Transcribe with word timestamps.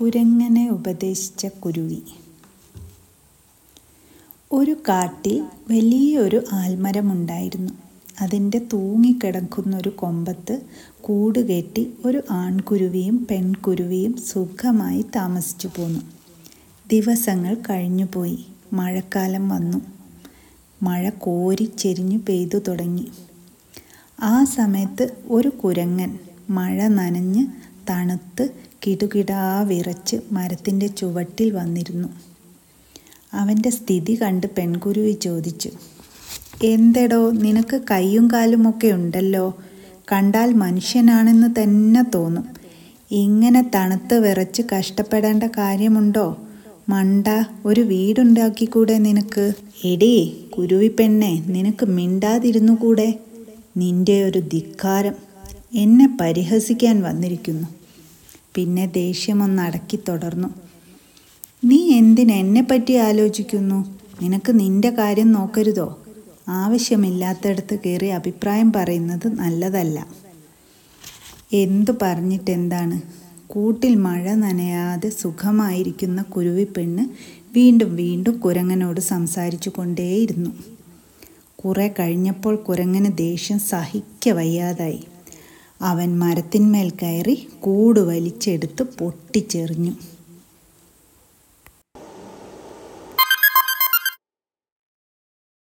കുരങ്ങനെ 0.00 0.70
ഉപദേശിച്ച 0.70 1.46
കുരുവി. 1.46 2.02
ഒരു 4.52 4.76
കാട്ടിൽ 4.88 5.44
വലിയൊരു 5.70 6.44
ആൽമരമുണ്ടായിരുന്നു. 6.52 7.72
അതിന്റെ 8.20 8.58
തൂങ്ങിക്കിടക്കുന്നൊരു 8.72 9.88
കൊമ്പത്ത് 9.88 10.60
കൂടുകെട്ടി 11.00 11.92
ഒരു 12.04 12.22
ആൺകുരുവിയും 12.30 13.26
പെൺകുരുവിയും 13.30 14.16
സുഖമായി 14.16 15.04
താമസിച്ചു 15.16 15.68
പോന്നു. 15.68 16.00
ദിവസങ്ങൾ 16.90 17.54
കഴിഞ്ഞുപോയി 17.54 18.46
മഴക്കാലം 18.72 19.48
വന്നു. 19.48 19.78
മഴ 20.82 21.08
കോരി 21.08 21.72
ചെരിഞ്ഞു 21.78 22.18
പെയ്തു 22.28 22.58
തുടങ്ങി. 22.68 23.08
ആ 24.20 24.44
സമയത്ത് 24.44 25.16
ഒരു 25.28 25.48
കുരങ്ങൻ 25.48 26.18
മഴ 26.50 26.88
നനഞ്ഞ് 26.88 27.46
തണുത്ത് 27.90 28.69
കിടുകിടാ 28.86 29.60
വിറച്ച് 29.60 30.16
മരത്തിന്റെ 30.32 30.86
ചുവട്ടിൽ 30.86 31.50
വന്നിരുന്നു. 31.50 32.08
അവന്റെ 33.32 33.70
സ്ഥിതി 33.70 34.22
കണ്ട് 34.22 34.46
പെൺകുരുവി 34.58 35.12
ചോദിച്ചു 35.12 35.70
എന്തെടോ 36.62 37.30
നിനക്ക് 37.30 37.80
കൈയും 37.90 38.30
കാലുമൊക്കെ 38.32 38.86
ഉണ്ടല്ലോ? 38.86 39.56
കണ്ടാൽ 40.12 40.52
മനുഷ്യനാണെന്ന് 40.52 41.62
തന്നെ 41.62 42.04
തോന്നും. 42.14 42.44
ഇങ്ങനെ 43.10 43.70
തണുത്ത് 43.74 44.14
വിറച്ച് 44.14 44.62
കഷ്ടപ്പെടേണ്ട 44.74 45.44
കാര്യമുണ്ടോ? 45.44 46.36
മണ്ട 46.88 47.26
ഒരു 47.64 47.80
വീടുണ്ടാക്കിക്കൂടെ 47.80 48.98
നിനക്ക്? 48.98 49.52
എടീ 49.84 50.28
കുരുവി 50.58 50.88
പെണ്ണെ 50.88 51.44
നിനക്ക് 51.46 51.86
മിണ്ടാതിരുന്നു 51.86 52.72
കൂടെ? 52.72 53.18
നിന്റെ 53.76 54.24
ഒരു 54.24 54.38
ധിക്കാരം. 54.38 55.14
എന്നെ 55.74 56.16
പരിഹസിക്കാൻ 56.20 57.02
വന്നിരിക്കുന്നു. 57.02 57.79
പിന്നെ 58.56 58.86
ദേഷ്യമൊന്ന് 58.86 59.62
അടക്കി 59.62 59.98
തുടർന്നു. 60.08 60.48
നീ 61.64 61.90
എന്തിന് 61.90 62.32
എന്നെപ്പറ്റി 62.32 62.92
ആലോചിക്കുന്നു? 62.92 63.98
നിനക്ക് 64.22 64.60
നിന്റെ 64.60 64.90
കാര്യം 64.90 65.32
നോക്കരുതോ? 65.32 65.98
ആവശ്യമില്ലാത്തടത്ത് 66.48 67.78
കയറി 67.86 68.06
അഭിപ്രായം 68.06 68.72
പറയുന്നത് 68.72 69.28
നല്ലതല്ല. 69.28 70.06
എന്തു 71.52 71.92
പറഞ്ഞിട്ടെന്താണ്? 72.02 73.00
കൂട്ടിൽ 73.46 73.94
മഴ 73.94 74.34
നനയാതെ 74.34 75.08
സുഖമായിരിക്കുന്ന 75.08 76.22
കുരുവിപ്പെണ്ണ് 76.22 77.04
വീണ്ടും 77.54 77.96
വീണ്ടും 77.96 78.38
കുരങ്ങനോട് 78.38 79.00
സംസാരിച്ചു 79.00 79.70
കൊണ്ടേയിരുന്നു. 79.70 80.50
കുറെ 81.56 81.88
കഴിഞ്ഞപ്പോൾ 81.88 82.56
കുരങ്ങന് 82.56 83.18
ദേഷ്യം 83.18 83.58
സഹിക്ക 83.58 84.28
വയ്യാതായി. 84.28 85.04
അവൻ 85.82 86.18
മരത്തിന്മേൽ 86.18 86.90
കയറി 87.02 87.48
കൂട് 87.60 88.00
വലിച്ചെടുത്ത് 88.00 88.82
പൊട്ടിച്ചെറിഞ്ഞു. 88.82 89.92